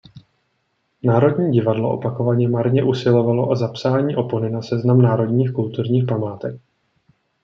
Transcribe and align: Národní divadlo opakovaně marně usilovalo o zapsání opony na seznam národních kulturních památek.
Národní 1.03 1.51
divadlo 1.51 1.93
opakovaně 1.93 2.47
marně 2.47 2.83
usilovalo 2.83 3.49
o 3.49 3.55
zapsání 3.55 4.15
opony 4.15 4.49
na 4.49 4.61
seznam 4.61 5.01
národních 5.01 5.53
kulturních 5.53 6.05
památek. 6.07 6.61